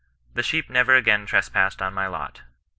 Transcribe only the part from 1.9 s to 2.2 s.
my